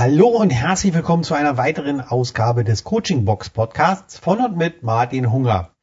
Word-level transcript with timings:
Hallo 0.00 0.28
und 0.28 0.48
herzlich 0.48 0.94
willkommen 0.94 1.24
zu 1.24 1.34
einer 1.34 1.58
weiteren 1.58 2.00
Ausgabe 2.00 2.64
des 2.64 2.84
Coaching 2.84 3.26
Box 3.26 3.50
Podcasts 3.50 4.16
von 4.16 4.40
und 4.40 4.56
mit 4.56 4.82
Martin 4.82 5.30
Hunger. 5.30 5.74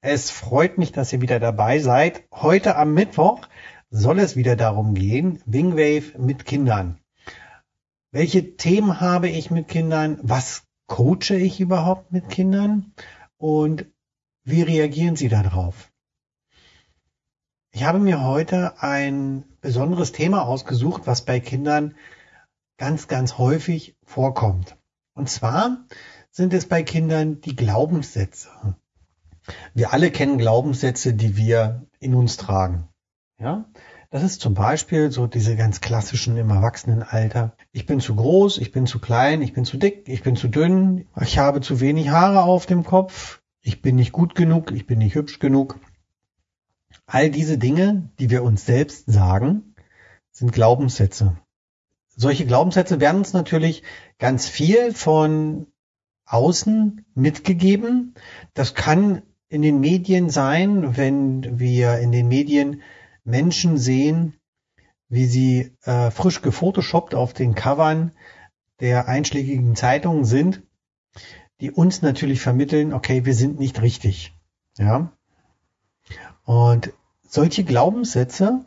Es 0.00 0.30
freut 0.30 0.78
mich, 0.78 0.92
dass 0.92 1.12
ihr 1.12 1.20
wieder 1.20 1.38
dabei 1.40 1.78
seid. 1.78 2.24
Heute 2.32 2.76
am 2.76 2.94
Mittwoch 2.94 3.46
soll 3.90 4.18
es 4.18 4.34
wieder 4.34 4.56
darum 4.56 4.94
gehen, 4.94 5.42
Wingwave 5.44 6.18
mit 6.18 6.46
Kindern. 6.46 7.00
Welche 8.12 8.56
Themen 8.56 8.98
habe 8.98 9.28
ich 9.28 9.50
mit 9.50 9.68
Kindern? 9.68 10.18
Was 10.22 10.62
coache 10.86 11.36
ich 11.36 11.60
überhaupt 11.60 12.12
mit 12.12 12.30
Kindern? 12.30 12.94
Und 13.36 13.84
wie 14.42 14.62
reagieren 14.62 15.16
sie 15.16 15.28
darauf? 15.28 15.92
Ich 17.72 17.84
habe 17.84 17.98
mir 17.98 18.24
heute 18.24 18.82
ein 18.82 19.44
besonderes 19.60 20.12
Thema 20.12 20.46
ausgesucht, 20.46 21.02
was 21.04 21.26
bei 21.26 21.40
Kindern 21.40 21.94
ganz, 22.80 23.08
ganz 23.08 23.36
häufig 23.36 23.94
vorkommt. 24.04 24.78
Und 25.14 25.28
zwar 25.28 25.84
sind 26.30 26.54
es 26.54 26.64
bei 26.64 26.82
Kindern 26.82 27.42
die 27.42 27.54
Glaubenssätze. 27.54 28.48
Wir 29.74 29.92
alle 29.92 30.10
kennen 30.10 30.38
Glaubenssätze, 30.38 31.12
die 31.12 31.36
wir 31.36 31.84
in 31.98 32.14
uns 32.14 32.38
tragen. 32.38 32.88
Ja, 33.38 33.66
das 34.08 34.22
ist 34.22 34.40
zum 34.40 34.54
Beispiel 34.54 35.10
so 35.10 35.26
diese 35.26 35.56
ganz 35.56 35.82
klassischen 35.82 36.38
im 36.38 36.48
Erwachsenenalter. 36.48 37.54
Ich 37.70 37.84
bin 37.84 38.00
zu 38.00 38.16
groß, 38.16 38.56
ich 38.56 38.72
bin 38.72 38.86
zu 38.86 38.98
klein, 38.98 39.42
ich 39.42 39.52
bin 39.52 39.66
zu 39.66 39.76
dick, 39.76 40.08
ich 40.08 40.22
bin 40.22 40.34
zu 40.34 40.48
dünn, 40.48 41.06
ich 41.20 41.38
habe 41.38 41.60
zu 41.60 41.80
wenig 41.80 42.08
Haare 42.08 42.44
auf 42.44 42.64
dem 42.64 42.82
Kopf, 42.82 43.42
ich 43.60 43.82
bin 43.82 43.96
nicht 43.96 44.12
gut 44.12 44.34
genug, 44.34 44.72
ich 44.72 44.86
bin 44.86 45.00
nicht 45.00 45.16
hübsch 45.16 45.38
genug. 45.38 45.78
All 47.04 47.28
diese 47.28 47.58
Dinge, 47.58 48.08
die 48.18 48.30
wir 48.30 48.42
uns 48.42 48.64
selbst 48.64 49.04
sagen, 49.04 49.74
sind 50.32 50.52
Glaubenssätze 50.52 51.36
solche 52.20 52.44
Glaubenssätze 52.44 53.00
werden 53.00 53.18
uns 53.18 53.32
natürlich 53.32 53.82
ganz 54.18 54.46
viel 54.46 54.92
von 54.92 55.68
außen 56.26 57.06
mitgegeben. 57.14 58.14
Das 58.52 58.74
kann 58.74 59.22
in 59.48 59.62
den 59.62 59.80
Medien 59.80 60.28
sein, 60.28 60.98
wenn 60.98 61.58
wir 61.58 61.98
in 61.98 62.12
den 62.12 62.28
Medien 62.28 62.82
Menschen 63.24 63.78
sehen, 63.78 64.34
wie 65.08 65.24
sie 65.24 65.74
äh, 65.84 66.10
frisch 66.10 66.42
gefotoshoppt 66.42 67.14
auf 67.14 67.32
den 67.32 67.54
Covern 67.54 68.12
der 68.80 69.08
einschlägigen 69.08 69.74
Zeitungen 69.74 70.26
sind, 70.26 70.62
die 71.60 71.70
uns 71.70 72.02
natürlich 72.02 72.42
vermitteln, 72.42 72.92
okay, 72.92 73.24
wir 73.24 73.34
sind 73.34 73.58
nicht 73.58 73.80
richtig. 73.80 74.34
Ja. 74.76 75.10
Und 76.44 76.92
solche 77.26 77.64
Glaubenssätze 77.64 78.66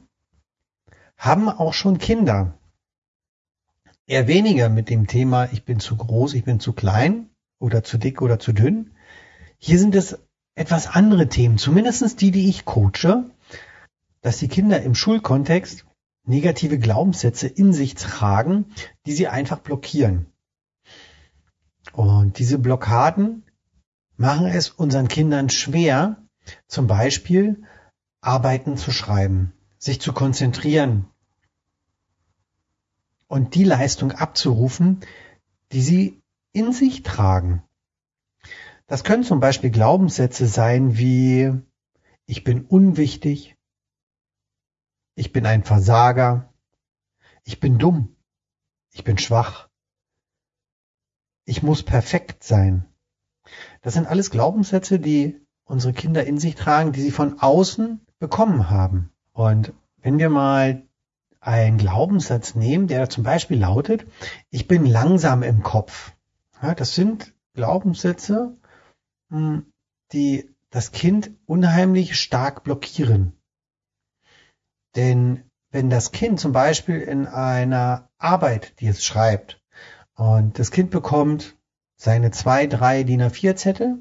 haben 1.17 1.49
auch 1.49 1.73
schon 1.73 1.99
Kinder 1.99 2.58
eher 4.07 4.27
weniger 4.27 4.69
mit 4.69 4.89
dem 4.89 5.07
Thema, 5.07 5.49
ich 5.51 5.65
bin 5.65 5.79
zu 5.79 5.95
groß, 5.95 6.33
ich 6.33 6.43
bin 6.43 6.59
zu 6.59 6.73
klein 6.73 7.29
oder 7.59 7.83
zu 7.83 7.97
dick 7.97 8.21
oder 8.21 8.39
zu 8.39 8.53
dünn. 8.53 8.91
Hier 9.57 9.79
sind 9.79 9.95
es 9.95 10.19
etwas 10.55 10.87
andere 10.87 11.29
Themen, 11.29 11.57
zumindestens 11.57 12.15
die, 12.15 12.31
die 12.31 12.49
ich 12.49 12.65
coache, 12.65 13.29
dass 14.21 14.37
die 14.37 14.47
Kinder 14.47 14.81
im 14.81 14.95
Schulkontext 14.95 15.85
negative 16.25 16.77
Glaubenssätze 16.77 17.47
in 17.47 17.73
sich 17.73 17.95
tragen, 17.95 18.65
die 19.05 19.13
sie 19.13 19.27
einfach 19.27 19.59
blockieren. 19.59 20.27
Und 21.91 22.39
diese 22.39 22.59
Blockaden 22.59 23.43
machen 24.15 24.47
es 24.47 24.69
unseren 24.69 25.07
Kindern 25.07 25.49
schwer, 25.49 26.17
zum 26.67 26.87
Beispiel 26.87 27.63
Arbeiten 28.21 28.77
zu 28.77 28.91
schreiben, 28.91 29.53
sich 29.77 29.99
zu 29.99 30.13
konzentrieren, 30.13 31.07
und 33.27 33.55
die 33.55 33.63
Leistung 33.63 34.11
abzurufen, 34.11 35.02
die 35.71 35.81
sie 35.81 36.21
in 36.52 36.71
sich 36.71 37.03
tragen. 37.03 37.63
Das 38.88 39.03
können 39.03 39.23
zum 39.23 39.39
Beispiel 39.39 39.71
Glaubenssätze 39.71 40.45
sein 40.45 40.97
wie 40.97 41.52
ich 42.25 42.43
bin 42.43 42.65
unwichtig, 42.65 43.58
ich 45.15 45.31
bin 45.31 45.45
ein 45.45 45.64
Versager, 45.64 46.53
ich 47.43 47.59
bin 47.59 47.77
dumm, 47.77 48.15
ich 48.92 49.03
bin 49.03 49.17
schwach, 49.17 49.69
ich 51.45 51.64
muss 51.64 51.83
perfekt 51.83 52.43
sein. 52.43 52.86
Das 53.81 53.93
sind 53.93 54.08
alles 54.08 54.31
Glaubenssätze, 54.31 54.99
die 54.99 55.45
unsere 55.65 55.93
Kinder 55.93 56.25
in 56.25 56.37
sich 56.37 56.55
tragen, 56.55 56.93
die 56.93 57.02
sie 57.02 57.11
von 57.11 57.39
außen 57.39 57.99
bekommen 58.19 58.69
haben. 58.69 59.11
Und 59.33 59.73
wenn 59.98 60.17
wir 60.19 60.30
mal 60.30 60.87
einen 61.45 61.77
Glaubenssatz 61.77 62.55
nehmen, 62.55 62.87
der 62.87 63.09
zum 63.09 63.23
Beispiel 63.23 63.59
lautet, 63.59 64.05
ich 64.49 64.67
bin 64.67 64.86
langsam 64.86 65.43
im 65.43 65.61
Kopf. 65.61 66.14
Ja, 66.61 66.73
das 66.73 66.95
sind 66.95 67.33
Glaubenssätze, 67.54 68.58
hm, 69.30 69.65
die 70.14 70.49
das 70.70 70.92
Kind 70.92 71.31
unheimlich 71.45 72.20
stark 72.20 72.64
blockieren. 72.64 73.33
Denn 74.95 75.43
wenn 75.71 75.89
das 75.89 76.11
Kind 76.11 76.39
zum 76.39 76.52
Beispiel 76.52 76.99
in 77.02 77.27
einer 77.27 78.10
Arbeit, 78.17 78.80
die 78.80 78.87
es 78.87 79.04
schreibt, 79.04 79.61
und 80.15 80.60
das 80.60 80.71
Kind 80.71 80.92
bekommt 80.92 81.58
seine 81.95 82.31
zwei, 82.31 82.67
drei 82.67 83.04
DIN 83.04 83.21
A4 83.21 83.55
Zettel, 83.55 83.98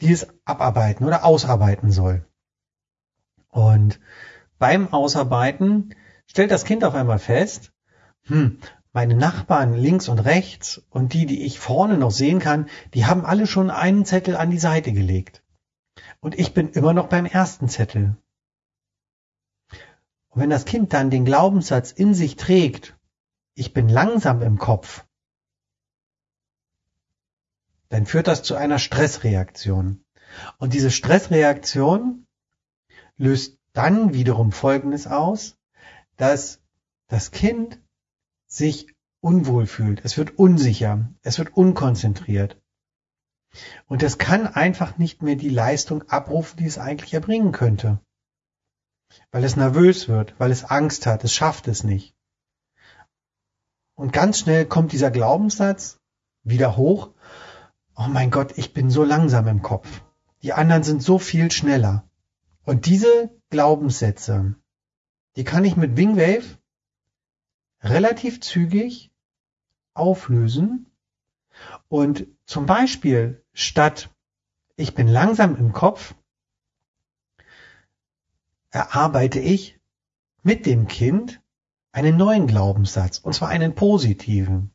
die 0.00 0.12
es 0.12 0.26
abarbeiten 0.44 1.04
oder 1.04 1.24
ausarbeiten 1.24 1.90
soll. 1.90 2.24
Und 3.48 4.00
beim 4.58 4.92
Ausarbeiten 4.92 5.94
stellt 6.30 6.52
das 6.52 6.64
Kind 6.64 6.84
auf 6.84 6.94
einmal 6.94 7.18
fest, 7.18 7.72
hm, 8.22 8.60
meine 8.92 9.16
Nachbarn 9.16 9.74
links 9.74 10.08
und 10.08 10.20
rechts 10.20 10.80
und 10.88 11.12
die, 11.12 11.26
die 11.26 11.44
ich 11.44 11.58
vorne 11.58 11.98
noch 11.98 12.12
sehen 12.12 12.38
kann, 12.38 12.68
die 12.94 13.04
haben 13.04 13.24
alle 13.24 13.48
schon 13.48 13.68
einen 13.68 14.04
Zettel 14.04 14.36
an 14.36 14.50
die 14.50 14.58
Seite 14.58 14.92
gelegt. 14.92 15.42
Und 16.20 16.38
ich 16.38 16.54
bin 16.54 16.70
immer 16.70 16.92
noch 16.92 17.08
beim 17.08 17.26
ersten 17.26 17.68
Zettel. 17.68 18.16
Und 20.28 20.42
wenn 20.42 20.50
das 20.50 20.66
Kind 20.66 20.92
dann 20.92 21.10
den 21.10 21.24
Glaubenssatz 21.24 21.90
in 21.90 22.14
sich 22.14 22.36
trägt, 22.36 22.96
ich 23.54 23.72
bin 23.72 23.88
langsam 23.88 24.40
im 24.40 24.56
Kopf, 24.58 25.04
dann 27.88 28.06
führt 28.06 28.28
das 28.28 28.44
zu 28.44 28.54
einer 28.54 28.78
Stressreaktion. 28.78 30.04
Und 30.58 30.74
diese 30.74 30.92
Stressreaktion 30.92 32.28
löst 33.16 33.58
dann 33.72 34.14
wiederum 34.14 34.52
Folgendes 34.52 35.08
aus 35.08 35.59
dass 36.20 36.60
das 37.08 37.30
Kind 37.30 37.80
sich 38.46 38.94
unwohl 39.20 39.66
fühlt. 39.66 40.04
Es 40.04 40.18
wird 40.18 40.38
unsicher. 40.38 41.08
Es 41.22 41.38
wird 41.38 41.56
unkonzentriert. 41.56 42.60
Und 43.86 44.02
es 44.02 44.18
kann 44.18 44.46
einfach 44.46 44.98
nicht 44.98 45.22
mehr 45.22 45.36
die 45.36 45.48
Leistung 45.48 46.02
abrufen, 46.08 46.58
die 46.58 46.66
es 46.66 46.78
eigentlich 46.78 47.14
erbringen 47.14 47.52
könnte. 47.52 48.00
Weil 49.32 49.44
es 49.44 49.56
nervös 49.56 50.08
wird, 50.08 50.38
weil 50.38 50.50
es 50.50 50.64
Angst 50.64 51.06
hat, 51.06 51.24
es 51.24 51.34
schafft 51.34 51.66
es 51.68 51.84
nicht. 51.84 52.14
Und 53.94 54.12
ganz 54.12 54.38
schnell 54.38 54.66
kommt 54.66 54.92
dieser 54.92 55.10
Glaubenssatz 55.10 55.98
wieder 56.42 56.76
hoch. 56.76 57.10
Oh 57.96 58.06
mein 58.08 58.30
Gott, 58.30 58.56
ich 58.56 58.72
bin 58.72 58.90
so 58.90 59.04
langsam 59.04 59.48
im 59.48 59.62
Kopf. 59.62 60.02
Die 60.42 60.52
anderen 60.52 60.84
sind 60.84 61.02
so 61.02 61.18
viel 61.18 61.50
schneller. 61.50 62.08
Und 62.62 62.86
diese 62.86 63.30
Glaubenssätze, 63.50 64.54
die 65.36 65.44
kann 65.44 65.64
ich 65.64 65.76
mit 65.76 65.96
Wingwave 65.96 66.58
relativ 67.82 68.40
zügig 68.40 69.10
auflösen 69.94 70.86
und 71.88 72.26
zum 72.46 72.66
Beispiel 72.66 73.44
statt 73.52 74.10
ich 74.76 74.94
bin 74.94 75.08
langsam 75.08 75.56
im 75.56 75.72
Kopf, 75.72 76.14
erarbeite 78.70 79.38
ich 79.38 79.78
mit 80.42 80.64
dem 80.64 80.86
Kind 80.88 81.42
einen 81.92 82.16
neuen 82.16 82.46
Glaubenssatz, 82.46 83.18
und 83.18 83.34
zwar 83.34 83.48
einen 83.48 83.74
positiven. 83.74 84.72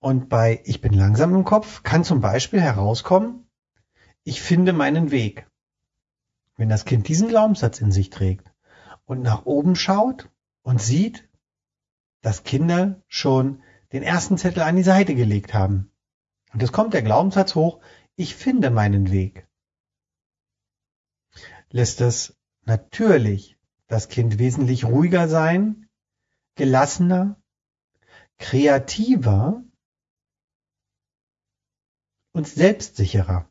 Und 0.00 0.28
bei 0.28 0.62
ich 0.64 0.80
bin 0.80 0.94
langsam 0.94 1.34
im 1.34 1.44
Kopf 1.44 1.82
kann 1.82 2.02
zum 2.02 2.20
Beispiel 2.20 2.60
herauskommen, 2.60 3.46
ich 4.24 4.40
finde 4.40 4.72
meinen 4.72 5.10
Weg. 5.10 5.46
Wenn 6.56 6.68
das 6.68 6.84
Kind 6.84 7.08
diesen 7.08 7.28
Glaubenssatz 7.28 7.80
in 7.80 7.92
sich 7.92 8.10
trägt, 8.10 8.49
und 9.10 9.22
nach 9.22 9.44
oben 9.44 9.74
schaut 9.74 10.30
und 10.62 10.80
sieht, 10.80 11.28
dass 12.20 12.44
Kinder 12.44 13.02
schon 13.08 13.60
den 13.90 14.04
ersten 14.04 14.38
Zettel 14.38 14.62
an 14.62 14.76
die 14.76 14.84
Seite 14.84 15.16
gelegt 15.16 15.52
haben. 15.52 15.90
Und 16.52 16.62
es 16.62 16.70
kommt 16.70 16.94
der 16.94 17.02
Glaubenssatz 17.02 17.56
hoch, 17.56 17.80
ich 18.14 18.36
finde 18.36 18.70
meinen 18.70 19.10
Weg. 19.10 19.48
Lässt 21.70 22.00
es 22.00 22.38
natürlich 22.66 23.58
das 23.88 24.08
Kind 24.08 24.38
wesentlich 24.38 24.84
ruhiger 24.84 25.28
sein, 25.28 25.88
gelassener, 26.54 27.42
kreativer 28.38 29.64
und 32.30 32.46
selbstsicherer. 32.46 33.49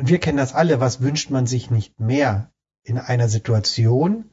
Und 0.00 0.08
wir 0.08 0.18
kennen 0.18 0.38
das 0.38 0.54
alle, 0.54 0.80
was 0.80 1.00
wünscht 1.00 1.30
man 1.30 1.46
sich 1.46 1.70
nicht 1.70 2.00
mehr 2.00 2.50
in 2.82 2.98
einer 2.98 3.28
Situation, 3.28 4.24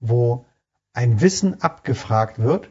wo 0.00 0.44
ein 0.92 1.20
Wissen 1.20 1.60
abgefragt 1.60 2.38
wird 2.38 2.70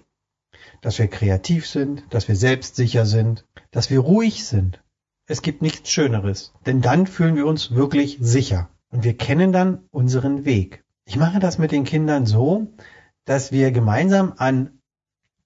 dass 0.81 0.99
wir 0.99 1.07
kreativ 1.07 1.67
sind, 1.67 2.03
dass 2.09 2.27
wir 2.27 2.35
selbstsicher 2.35 3.05
sind, 3.05 3.45
dass 3.71 3.89
wir 3.89 3.99
ruhig 3.99 4.45
sind. 4.45 4.83
Es 5.25 5.41
gibt 5.41 5.61
nichts 5.61 5.89
Schöneres, 5.89 6.53
denn 6.65 6.81
dann 6.81 7.07
fühlen 7.07 7.35
wir 7.35 7.45
uns 7.45 7.71
wirklich 7.71 8.17
sicher 8.19 8.69
und 8.89 9.03
wir 9.03 9.17
kennen 9.17 9.53
dann 9.53 9.85
unseren 9.91 10.45
Weg. 10.45 10.83
Ich 11.05 11.15
mache 11.15 11.39
das 11.39 11.57
mit 11.57 11.71
den 11.71 11.85
Kindern 11.85 12.25
so, 12.25 12.67
dass 13.25 13.51
wir 13.51 13.71
gemeinsam 13.71 14.33
an 14.37 14.79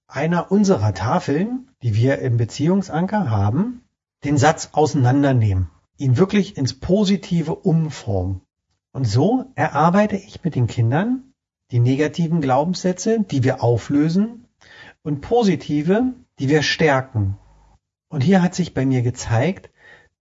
einer 0.08 0.52
unserer 0.52 0.94
Tafeln, 0.94 1.70
die 1.84 1.96
wir 1.96 2.20
im 2.20 2.38
Beziehungsanker 2.38 3.30
haben, 3.30 3.84
den 4.24 4.38
Satz 4.38 4.70
auseinandernehmen, 4.72 5.70
ihn 5.98 6.18
wirklich 6.18 6.58
ins 6.58 6.80
Positive 6.80 7.56
umformen. 7.56 8.42
Und 8.92 9.06
so 9.06 9.52
erarbeite 9.56 10.16
ich 10.16 10.44
mit 10.44 10.56
den 10.56 10.68
Kindern 10.68 11.34
die 11.72 11.80
negativen 11.80 12.42
Glaubenssätze, 12.42 13.20
die 13.22 13.44
wir 13.44 13.62
auflösen, 13.62 14.48
und 15.04 15.22
positive, 15.22 16.14
die 16.40 16.50
wir 16.50 16.64
stärken. 16.64 17.38
Und 18.10 18.22
hier 18.22 18.42
hat 18.42 18.56
sich 18.56 18.74
bei 18.74 18.86
mir 18.86 19.02
gezeigt, 19.02 19.70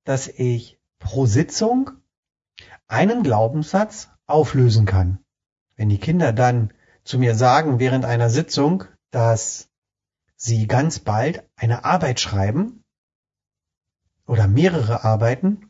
dass 0.04 0.28
ich 0.28 0.78
pro 0.98 1.26
Sitzung 1.26 1.90
einen 2.88 3.22
Glaubenssatz 3.22 4.10
auflösen 4.26 4.86
kann. 4.86 5.18
Wenn 5.76 5.88
die 5.88 5.98
Kinder 5.98 6.32
dann 6.32 6.72
zu 7.04 7.18
mir 7.18 7.34
sagen 7.34 7.78
während 7.78 8.04
einer 8.04 8.30
Sitzung, 8.30 8.84
dass 9.10 9.68
sie 10.36 10.66
ganz 10.66 10.98
bald 10.98 11.48
eine 11.56 11.84
Arbeit 11.84 12.20
schreiben 12.20 12.84
oder 14.26 14.48
mehrere 14.48 15.04
Arbeiten, 15.04 15.65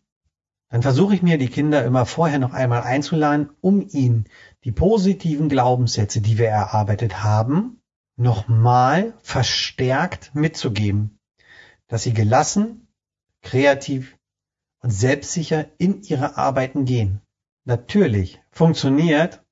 dann 0.68 0.82
versuche 0.82 1.14
ich 1.14 1.22
mir 1.22 1.38
die 1.38 1.48
Kinder 1.48 1.84
immer 1.84 2.06
vorher 2.06 2.38
noch 2.38 2.52
einmal 2.52 2.82
einzuladen, 2.82 3.50
um 3.60 3.86
ihnen 3.88 4.24
die 4.64 4.72
positiven 4.72 5.48
Glaubenssätze, 5.48 6.20
die 6.20 6.38
wir 6.38 6.48
erarbeitet 6.48 7.22
haben, 7.22 7.80
nochmal 8.16 9.14
verstärkt 9.22 10.34
mitzugeben, 10.34 11.18
dass 11.86 12.02
sie 12.02 12.14
gelassen, 12.14 12.88
kreativ 13.42 14.16
und 14.82 14.90
selbstsicher 14.90 15.66
in 15.78 16.02
ihre 16.02 16.36
Arbeiten 16.36 16.84
gehen. 16.84 17.20
Natürlich 17.64 18.40
funktioniert 18.50 19.44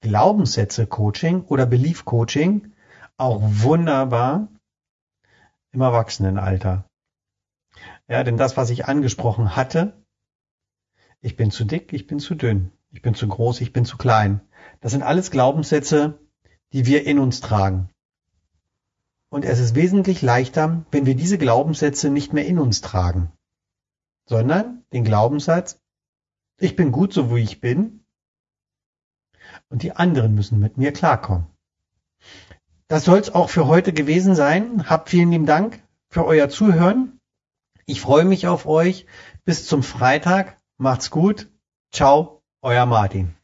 Glaubenssätze 0.00 0.86
Coaching 0.86 1.42
oder 1.42 1.66
Belief 1.66 2.06
Coaching 2.06 2.72
auch 3.18 3.40
wunderbar 3.42 4.48
im 5.72 5.82
Erwachsenenalter. 5.82 6.84
Ja, 8.08 8.24
denn 8.24 8.38
das, 8.38 8.56
was 8.56 8.70
ich 8.70 8.86
angesprochen 8.86 9.56
hatte, 9.56 9.99
ich 11.20 11.36
bin 11.36 11.50
zu 11.50 11.64
dick, 11.64 11.92
ich 11.92 12.06
bin 12.06 12.18
zu 12.18 12.34
dünn, 12.34 12.72
ich 12.92 13.02
bin 13.02 13.14
zu 13.14 13.28
groß, 13.28 13.60
ich 13.60 13.72
bin 13.72 13.84
zu 13.84 13.96
klein. 13.96 14.40
Das 14.80 14.92
sind 14.92 15.02
alles 15.02 15.30
Glaubenssätze, 15.30 16.18
die 16.72 16.86
wir 16.86 17.06
in 17.06 17.18
uns 17.18 17.40
tragen. 17.40 17.90
Und 19.28 19.44
es 19.44 19.60
ist 19.60 19.74
wesentlich 19.74 20.22
leichter, 20.22 20.84
wenn 20.90 21.06
wir 21.06 21.14
diese 21.14 21.38
Glaubenssätze 21.38 22.10
nicht 22.10 22.32
mehr 22.32 22.46
in 22.46 22.58
uns 22.58 22.80
tragen, 22.80 23.30
sondern 24.26 24.84
den 24.92 25.04
Glaubenssatz, 25.04 25.80
ich 26.58 26.76
bin 26.76 26.92
gut 26.92 27.12
so, 27.12 27.34
wie 27.34 27.42
ich 27.42 27.60
bin, 27.60 28.04
und 29.68 29.82
die 29.82 29.92
anderen 29.92 30.34
müssen 30.34 30.58
mit 30.58 30.76
mir 30.76 30.92
klarkommen. 30.92 31.46
Das 32.88 33.04
soll 33.04 33.18
es 33.18 33.34
auch 33.34 33.50
für 33.50 33.66
heute 33.66 33.92
gewesen 33.92 34.34
sein. 34.34 34.88
Habt 34.88 35.10
vielen 35.10 35.30
lieben 35.30 35.46
Dank 35.46 35.82
für 36.08 36.24
euer 36.24 36.48
Zuhören. 36.48 37.20
Ich 37.86 38.00
freue 38.00 38.24
mich 38.24 38.48
auf 38.48 38.66
euch. 38.66 39.06
Bis 39.44 39.66
zum 39.66 39.82
Freitag. 39.82 40.59
Macht's 40.80 41.10
gut. 41.10 41.46
Ciao, 41.92 42.42
euer 42.62 42.86
Martin. 42.86 43.36